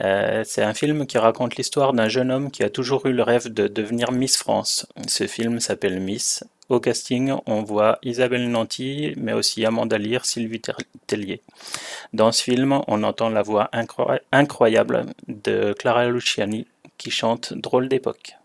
Euh, 0.00 0.42
c'est 0.44 0.64
un 0.64 0.74
film 0.74 1.06
qui 1.06 1.16
raconte 1.16 1.54
l'histoire 1.54 1.92
d'un 1.92 2.08
jeune 2.08 2.32
homme 2.32 2.50
qui 2.50 2.64
a 2.64 2.70
toujours 2.70 3.06
eu 3.06 3.12
le 3.12 3.22
rêve 3.22 3.46
de 3.46 3.68
devenir 3.68 4.10
Miss 4.10 4.36
France. 4.36 4.84
Ce 5.06 5.28
film 5.28 5.60
s'appelle 5.60 6.00
Miss. 6.00 6.42
Au 6.70 6.80
casting, 6.80 7.34
on 7.46 7.62
voit 7.62 8.00
Isabelle 8.02 8.50
Nanty, 8.50 9.14
mais 9.16 9.32
aussi 9.32 9.64
Amanda 9.64 9.96
Lear, 9.96 10.26
Sylvie 10.26 10.60
Tellier. 11.06 11.40
Dans 12.12 12.32
ce 12.32 12.42
film, 12.42 12.80
on 12.88 13.04
entend 13.04 13.28
la 13.28 13.42
voix 13.42 13.70
incro- 13.72 14.18
incroyable 14.32 15.06
de 15.28 15.72
Clara 15.78 16.08
Luciani 16.08 16.66
qui 16.98 17.12
chante 17.12 17.52
Drôle 17.52 17.88
d'époque. 17.88 18.39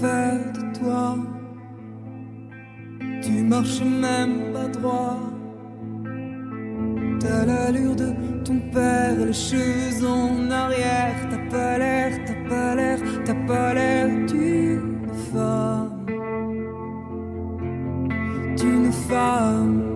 Faire 0.00 0.40
de 0.52 0.78
toi 0.78 1.16
Tu 3.22 3.42
marches 3.42 3.82
même 3.82 4.52
pas 4.52 4.68
droit. 4.68 5.18
T'as 7.20 7.44
l'allure 7.44 7.94
de 7.94 8.12
ton 8.44 8.58
père, 8.72 9.14
les 9.16 9.32
cheveux 9.32 10.06
en 10.06 10.50
arrière. 10.50 11.14
T'as 11.30 11.50
pas 11.50 11.78
l'air, 11.78 12.10
t'as 12.26 12.48
pas 12.48 12.74
l'air, 12.74 12.98
t'as 13.24 13.46
pas 13.46 13.74
l'air 13.74 14.08
d'une 14.26 15.08
femme. 15.32 16.06
D'une 18.56 18.92
femme. 18.92 19.91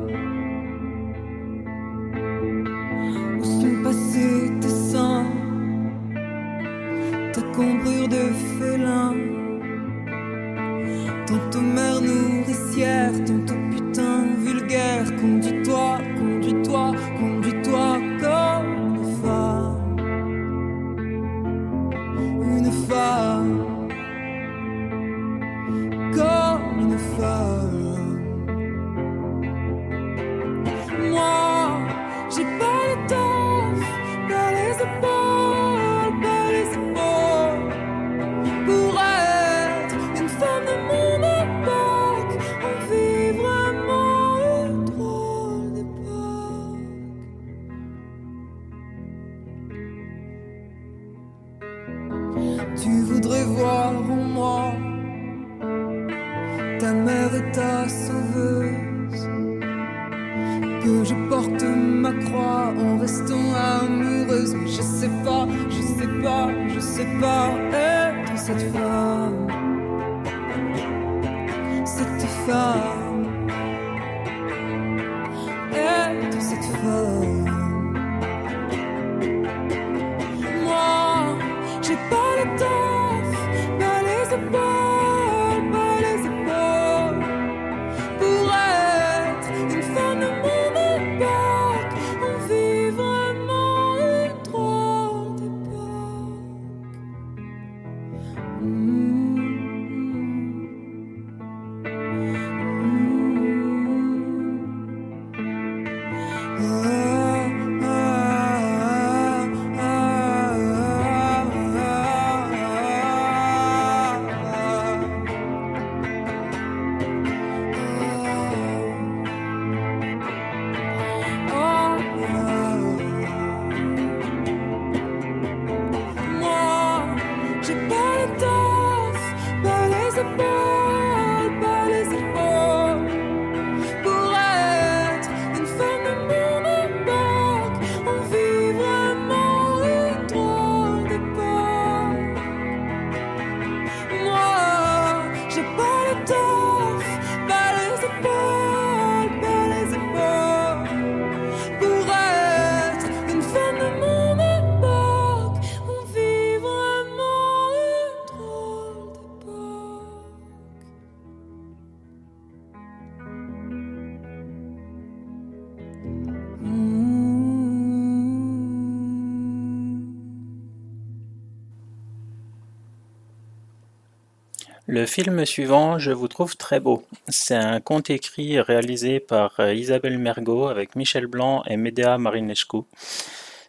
Le 174.97 175.05
film 175.05 175.45
suivant, 175.45 175.99
je 175.99 176.11
vous 176.11 176.27
trouve 176.27 176.57
très 176.57 176.81
beau. 176.81 177.03
C'est 177.29 177.55
un 177.55 177.81
conte 177.81 178.09
écrit 178.09 178.59
réalisé 178.59 179.21
par 179.21 179.53
euh, 179.61 179.75
Isabelle 179.75 180.17
Mergot 180.17 180.69
avec 180.69 180.97
Michel 180.97 181.27
Blanc 181.27 181.63
et 181.67 181.77
Medea 181.77 182.17
Marinescu. 182.17 182.79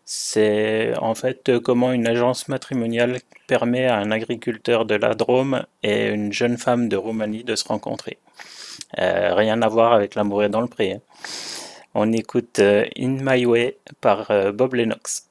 C'est 0.05 0.93
en 0.99 1.15
fait 1.15 1.49
euh, 1.49 1.59
comment 1.59 1.91
une 1.91 2.07
agence 2.07 2.47
matrimoniale 2.47 3.19
permet 3.45 3.88
à 3.88 3.97
un 3.97 4.09
agriculteur 4.11 4.86
de 4.86 4.95
la 4.95 5.15
Drôme 5.15 5.65
et 5.84 6.07
une 6.07 6.32
jeune 6.32 6.57
femme 6.57 6.88
de 6.88 6.95
Roumanie 6.95 7.43
de 7.43 7.57
se 7.57 7.67
rencontrer. 7.67 8.19
Euh, 8.97 9.34
rien 9.34 9.61
à 9.61 9.67
voir 9.67 9.91
avec 9.91 10.15
l'amour 10.15 10.45
est 10.45 10.49
dans 10.49 10.61
le 10.61 10.67
pré. 10.67 10.93
hein. 10.93 11.01
On 11.93 12.13
écoute 12.13 12.59
In 12.59 13.17
My 13.21 13.45
Way 13.45 13.75
par 13.99 14.32
Bob 14.53 14.75
Lennox. 14.75 15.28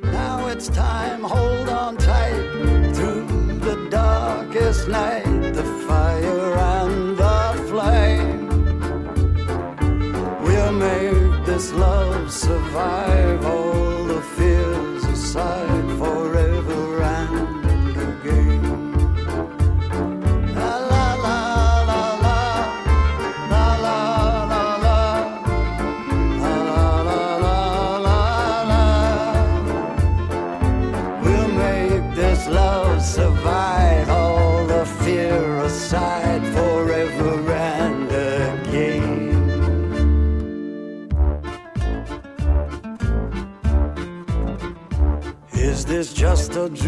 Now 0.00 0.46
it's 0.48 0.68
time, 0.68 1.24
hold 1.24 1.68
on 1.68 2.03
darkest 4.74 4.88
night, 4.88 5.52
the 5.54 5.64
fire 5.86 6.54
and 6.54 7.16
the 7.16 7.64
flame. 7.68 8.48
We'll 10.42 10.72
make 10.72 11.46
this 11.46 11.72
love 11.72 12.32
survive 12.32 13.44
oh, 13.44 13.63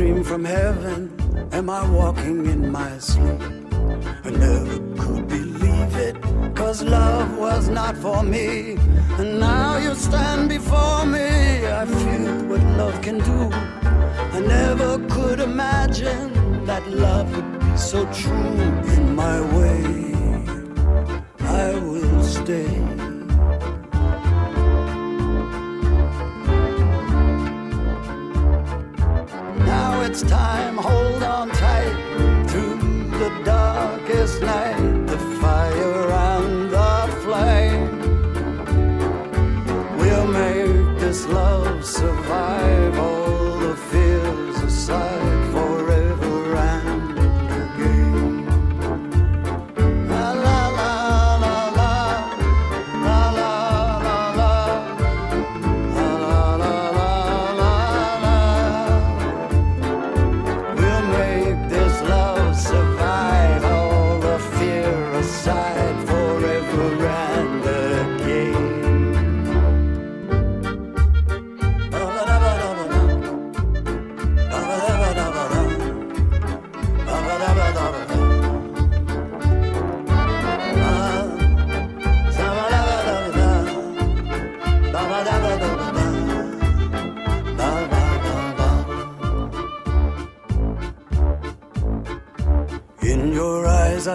dream 0.06 0.22
from 0.22 0.44
heaven? 0.44 0.98
Am 1.52 1.68
I 1.68 1.88
walking 1.90 2.46
in 2.46 2.70
my 2.70 2.98
sleep? 2.98 3.42
I 4.24 4.30
never 4.30 4.78
could 5.02 5.26
believe 5.28 5.96
it, 5.96 6.16
cause 6.54 6.82
love 6.82 7.36
was 7.38 7.68
not 7.68 7.96
for 7.96 8.22
me. 8.22 8.76
And 9.18 9.40
now 9.40 9.78
you 9.78 9.94
stand 9.94 10.48
before 10.48 11.06
me. 11.06 11.66
I 11.80 11.84
feel 11.86 12.34
what 12.50 12.62
love 12.80 13.00
can 13.02 13.18
do. 13.18 13.40
I 14.36 14.40
never 14.40 14.90
could 15.08 15.40
imagine 15.40 16.64
that 16.66 16.86
love 16.88 17.28
would 17.34 17.58
be 17.60 17.76
so 17.76 18.06
true 18.12 18.60
in 18.96 19.14
my 19.16 19.36
way. 19.56 19.82
I 21.40 21.74
will 21.88 22.22
stay. 22.22 23.05
It's 30.18 30.30
time, 30.30 30.78
hold 30.78 31.22
on 31.22 31.50
tight 31.50 32.48
through 32.48 32.78
the 33.18 33.28
darkest 33.44 34.40
night, 34.40 35.06
the 35.06 35.18
fire 35.42 36.10
and 36.10 36.70
the 36.70 37.06
flame. 37.22 37.90
We'll 39.98 40.26
make 40.26 40.98
this 40.98 41.26
love 41.26 41.84
survive 41.84 42.75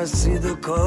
I 0.02 0.06
see 0.06 0.38
the 0.38 0.56
colors 0.56 0.81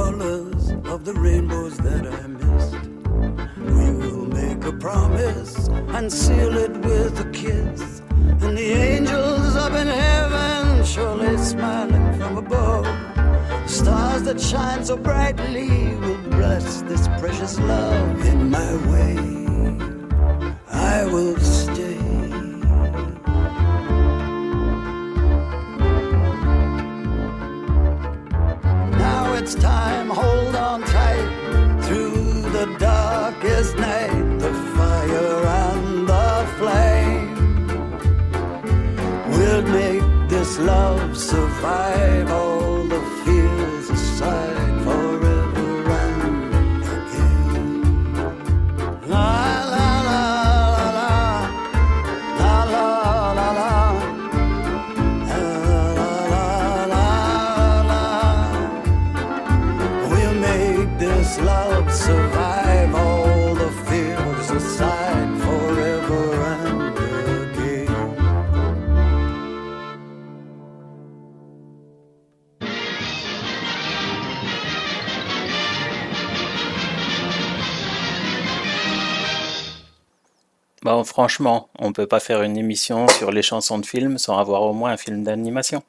franchement, 81.14 81.68
on 81.78 81.88
ne 81.90 81.92
peut 81.92 82.08
pas 82.08 82.18
faire 82.18 82.42
une 82.42 82.56
émission 82.56 83.06
sur 83.06 83.30
les 83.30 83.42
chansons 83.42 83.78
de 83.78 83.86
films 83.86 84.18
sans 84.18 84.36
avoir 84.36 84.62
au 84.62 84.72
moins 84.72 84.90
un 84.90 84.96
film 84.96 85.22
d'animation. 85.22 85.84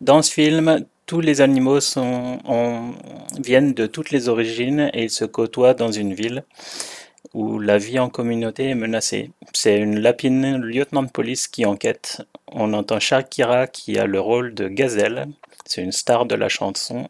Dans 0.00 0.22
ce 0.22 0.32
film, 0.32 0.84
tous 1.06 1.20
les 1.20 1.40
animaux 1.40 1.78
viennent 3.38 3.74
de 3.74 3.86
toutes 3.86 4.10
les 4.10 4.28
origines 4.28 4.90
et 4.92 5.04
ils 5.04 5.10
se 5.10 5.24
côtoient 5.24 5.74
dans 5.74 5.92
une 5.92 6.14
ville 6.14 6.42
où 7.32 7.60
la 7.60 7.78
vie 7.78 8.00
en 8.00 8.08
communauté 8.08 8.70
est 8.70 8.74
menacée. 8.74 9.30
C'est 9.52 9.78
une 9.78 10.00
lapine 10.00 10.56
lieutenant 10.56 11.04
de 11.04 11.10
police 11.10 11.46
qui 11.46 11.64
enquête. 11.64 12.20
On 12.48 12.72
entend 12.72 12.98
Shakira 12.98 13.68
qui 13.68 14.00
a 14.00 14.06
le 14.06 14.18
rôle 14.18 14.52
de 14.52 14.66
Gazelle. 14.66 15.28
C'est 15.64 15.82
une 15.82 15.92
star 15.92 16.26
de 16.26 16.34
la 16.34 16.48
chanson. 16.48 17.08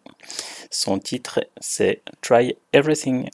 Son 0.70 0.98
titre, 0.98 1.40
c'est 1.58 2.02
Try 2.20 2.54
Everything. 2.74 3.30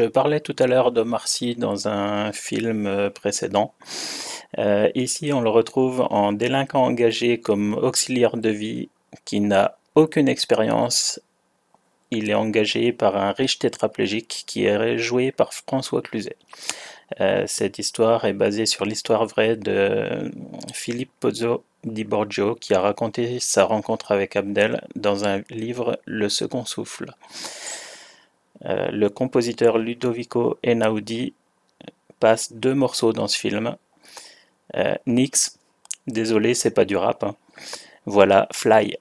je 0.00 0.06
parlais 0.06 0.40
tout 0.40 0.56
à 0.58 0.66
l'heure 0.66 0.92
de 0.92 1.02
Marcy 1.02 1.56
dans 1.56 1.86
un 1.86 2.32
film 2.32 2.86
euh, 2.86 3.10
précédent. 3.10 3.74
Euh, 4.58 4.88
ici, 4.94 5.30
on 5.30 5.42
le 5.42 5.50
retrouve 5.50 6.06
en 6.08 6.32
délinquant 6.32 6.84
engagé 6.84 7.38
comme 7.38 7.74
auxiliaire 7.74 8.38
de 8.38 8.48
vie 8.48 8.88
qui 9.26 9.40
n'a 9.40 9.76
aucune 9.94 10.26
expérience. 10.26 11.20
Il 12.10 12.30
est 12.30 12.34
engagé 12.34 12.92
par 12.92 13.14
un 13.16 13.32
riche 13.32 13.58
tétraplégique 13.58 14.44
qui 14.46 14.64
est 14.64 14.96
joué 14.96 15.32
par 15.32 15.52
François 15.52 16.00
Cluzet. 16.00 16.36
Euh, 17.20 17.44
cette 17.46 17.78
histoire 17.78 18.24
est 18.24 18.32
basée 18.32 18.64
sur 18.64 18.86
l'histoire 18.86 19.26
vraie 19.26 19.56
de 19.56 20.32
Philippe 20.72 21.12
Pozzo 21.20 21.62
di 21.84 22.04
Borgio 22.04 22.54
qui 22.54 22.72
a 22.72 22.80
raconté 22.80 23.38
sa 23.38 23.64
rencontre 23.64 24.12
avec 24.12 24.34
Abdel 24.34 24.82
dans 24.96 25.26
un 25.26 25.42
livre 25.50 26.00
Le 26.06 26.30
Second 26.30 26.64
Souffle. 26.64 27.12
Euh, 28.66 28.90
le 28.90 29.08
compositeur 29.08 29.78
Ludovico 29.78 30.58
Einaudi 30.62 31.34
passe 32.20 32.52
deux 32.52 32.74
morceaux 32.74 33.12
dans 33.12 33.28
ce 33.28 33.38
film. 33.38 33.76
Euh, 34.76 34.94
Nix, 35.06 35.58
désolé, 36.06 36.54
c'est 36.54 36.70
pas 36.70 36.84
du 36.84 36.96
rap. 36.96 37.24
hein. 37.24 37.36
Voilà, 38.06 38.48
Fly. 38.52 38.96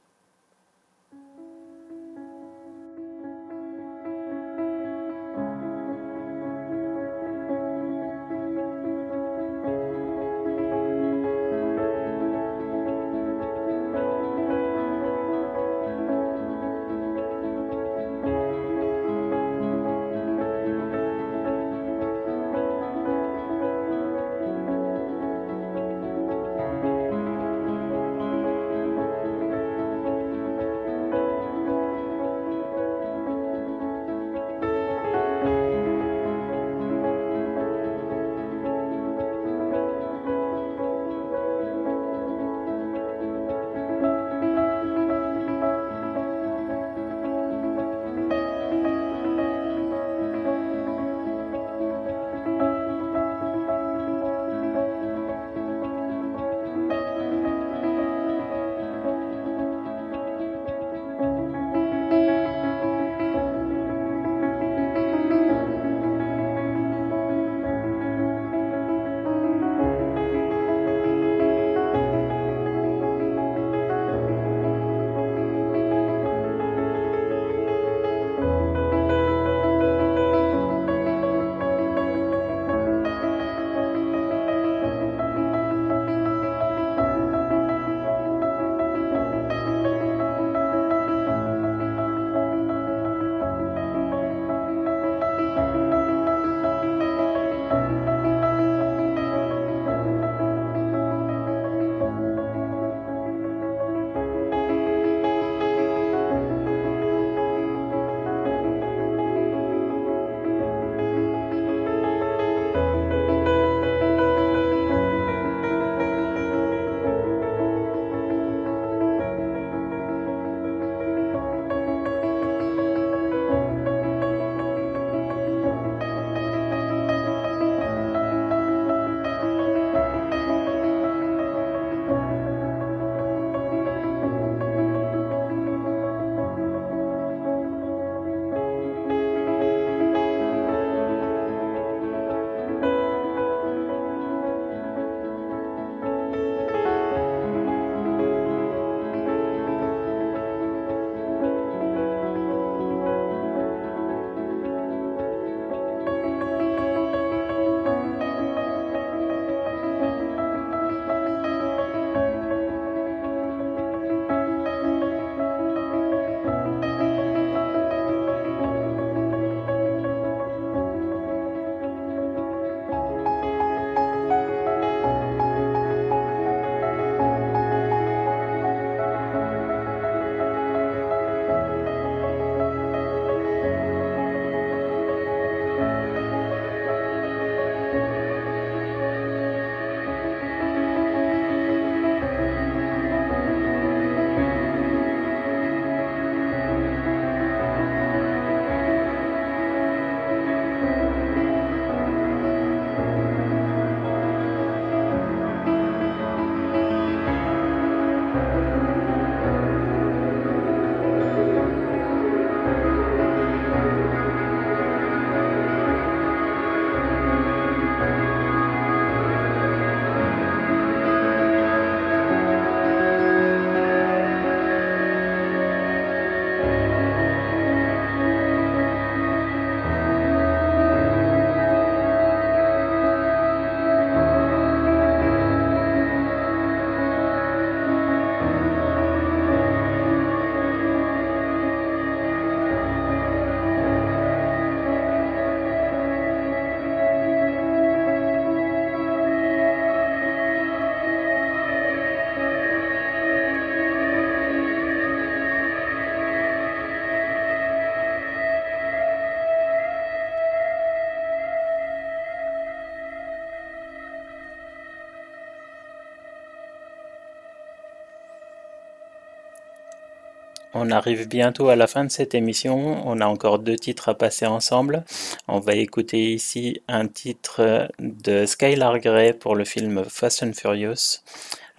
On 270.82 270.92
arrive 270.92 271.28
bientôt 271.28 271.68
à 271.68 271.76
la 271.76 271.88
fin 271.88 272.06
de 272.06 272.10
cette 272.10 272.34
émission. 272.34 273.06
On 273.06 273.20
a 273.20 273.26
encore 273.26 273.60
deux 273.60 273.76
titres 273.76 274.08
à 274.08 274.14
passer 274.18 274.46
ensemble. 274.46 275.04
On 275.50 275.60
va 275.60 275.76
écouter 275.76 276.32
ici 276.32 276.82
un 276.88 277.06
titre 277.08 277.90
de 278.00 278.46
Skylar 278.46 279.00
Grey 279.00 279.34
pour 279.34 279.58
le 279.58 279.66
film 279.66 280.06
Fast 280.06 280.42
and 280.42 280.54
Furious, 280.54 281.20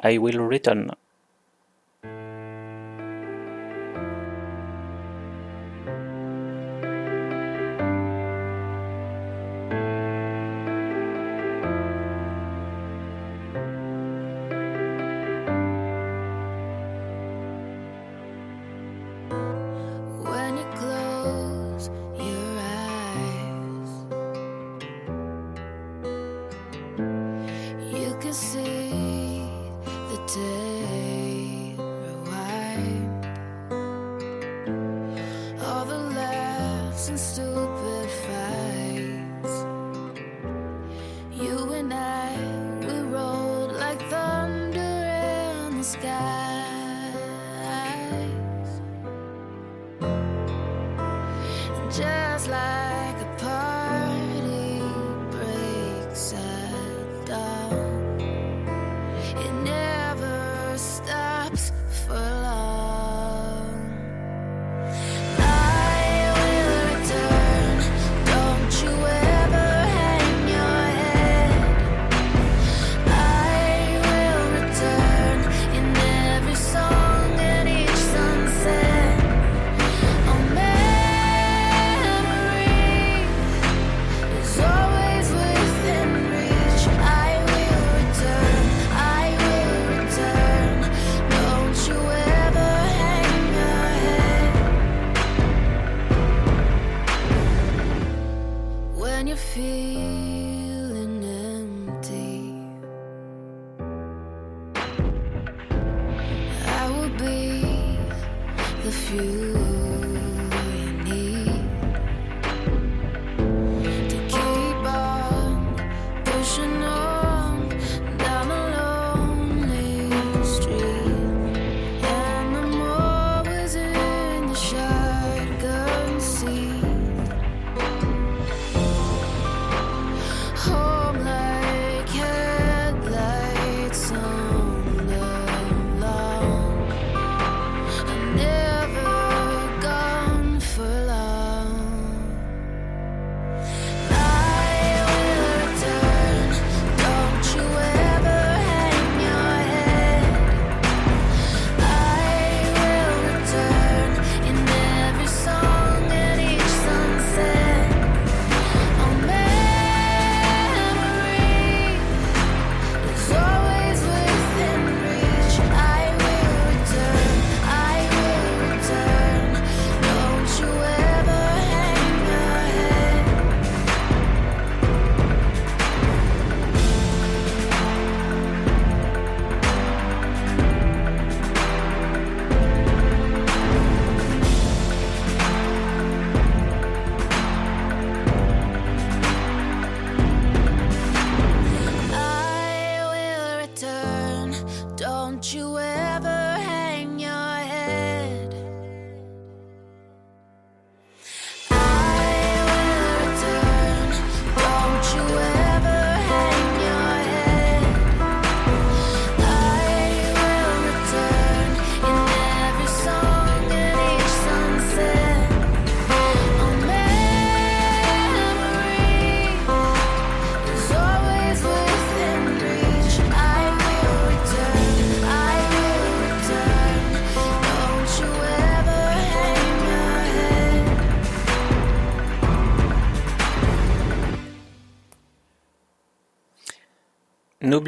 I 0.05 0.19
Will 0.19 0.39
Return. 0.39 0.93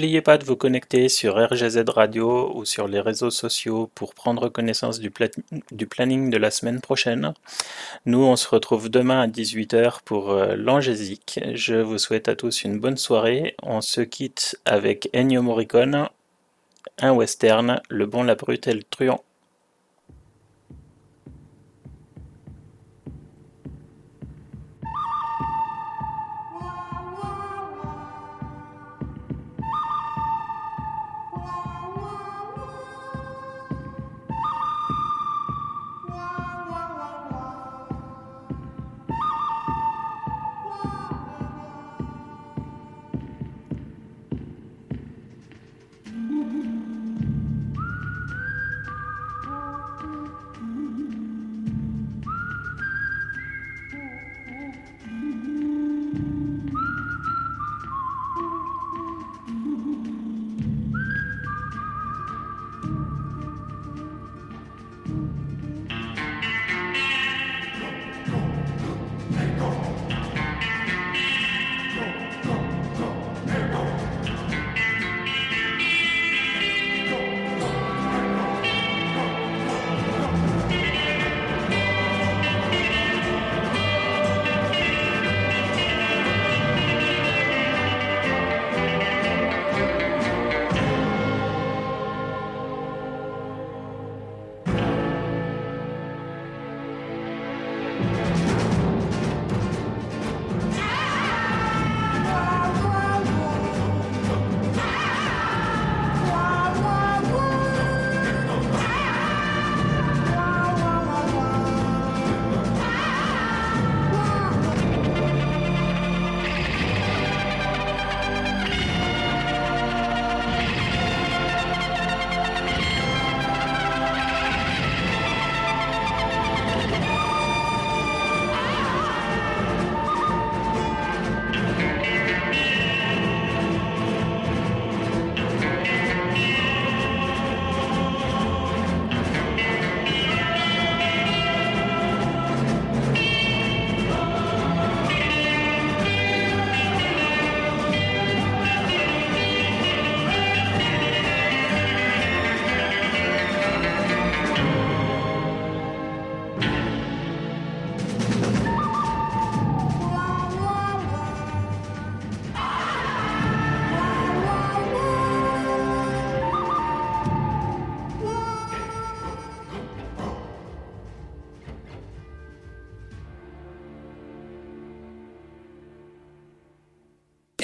N'oubliez 0.03 0.21
pas 0.21 0.37
de 0.37 0.45
vous 0.45 0.57
connecter 0.57 1.09
sur 1.09 1.37
RGZ 1.37 1.85
Radio 1.87 2.51
ou 2.57 2.65
sur 2.65 2.89
les 2.89 2.99
réseaux 2.99 3.31
sociaux 3.31 3.89
pour 3.95 4.15
prendre 4.15 4.49
connaissance 4.49 4.99
du, 4.99 5.13
planning 5.13 6.29
de 6.29 6.37
la 6.39 6.51
semaine 6.51 6.81
prochaine. 6.81 7.35
Nous, 8.05 8.19
on 8.19 8.35
se 8.35 8.49
retrouve 8.49 8.89
demain 8.89 9.21
à 9.21 9.29
18h 9.29 10.01
pour 10.05 10.33
euh, 10.33 10.57
l'Angésique. 10.57 11.39
Je 11.55 11.77
vous 11.77 11.99
souhaite 11.99 12.27
à 12.27 12.35
tous 12.35 12.65
une 12.65 12.81
bonne 12.81 12.97
soirée. 12.97 13.55
On 13.63 13.81
se 13.81 14.01
quitte 14.01 14.59
avec 14.65 15.09
Ennio 15.15 15.41
Morricone, 15.41 16.09
un 16.99 17.13
western, 17.13 17.81
Le 17.89 18.07
bon, 18.07 18.25
la 18.25 18.35
brute 18.35 18.67
et 18.67 18.75
le 18.75 18.83
truand. 18.83 19.23